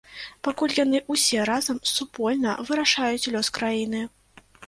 Пакуль 0.45 0.71
яны 0.77 1.01
ўсе 1.15 1.43
разам, 1.49 1.77
супольна 1.95 2.55
вырашаюць 2.71 3.29
лёс 3.35 3.47
краіны. 3.61 4.01